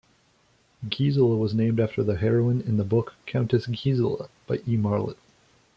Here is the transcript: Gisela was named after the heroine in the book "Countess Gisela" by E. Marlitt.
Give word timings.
Gisela 0.89 1.37
was 1.37 1.53
named 1.53 1.79
after 1.79 2.01
the 2.01 2.17
heroine 2.17 2.59
in 2.61 2.77
the 2.77 2.83
book 2.83 3.13
"Countess 3.27 3.67
Gisela" 3.67 4.29
by 4.47 4.55
E. 4.67 4.75
Marlitt. 4.75 5.19